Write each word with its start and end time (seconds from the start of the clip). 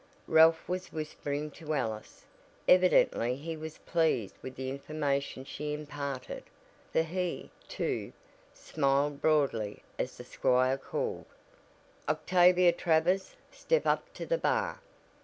Ralph 0.25 0.67
was 0.67 0.91
whispering 0.91 1.51
to 1.51 1.75
Alice. 1.75 2.25
Evidently 2.67 3.35
he 3.35 3.55
was 3.55 3.77
pleased 3.77 4.33
with 4.41 4.55
the 4.55 4.67
information 4.67 5.45
she 5.45 5.75
imparted, 5.75 6.43
for 6.91 7.03
he, 7.03 7.51
too, 7.67 8.11
smiled 8.51 9.21
broadly 9.21 9.83
as 9.99 10.17
the 10.17 10.23
squire 10.23 10.79
called: 10.79 11.25
"Octavia 12.09 12.71
Travers, 12.71 13.35
step 13.51 13.85
up 13.85 14.11
to 14.15 14.25
the 14.25 14.39
bar!" 14.39 14.79